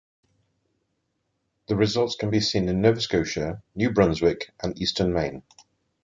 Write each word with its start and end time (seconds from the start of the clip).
The 1.67 1.75
results 1.75 2.15
can 2.15 2.31
be 2.31 2.39
seen 2.39 2.67
in 2.67 2.81
Nova 2.81 2.99
Scotia, 2.99 3.61
New 3.75 3.91
Brunswick, 3.93 4.51
and 4.59 4.75
eastern 4.81 5.13
Maine. 5.13 5.43